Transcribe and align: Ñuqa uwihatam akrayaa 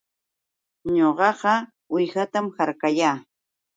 Ñuqa 0.95 1.53
uwihatam 1.93 2.45
akrayaa 2.61 3.17